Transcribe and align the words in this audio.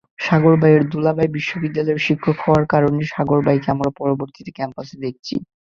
সাগর 0.21 0.53
ভাইয়ের 0.61 0.83
দুলাভাই 0.91 1.29
বিশ্ববিদ্যালয়ের 1.37 2.05
শিক্ষক 2.07 2.37
হওয়ার 2.43 2.65
কারণেই 2.73 3.07
সাগর 3.13 3.39
ভাইকে 3.45 3.67
আমরা 3.71 3.89
পরবর্তীতে 3.99 4.51
ক্যাম্পাসে 4.57 4.95
দেখেছি। 5.03 5.35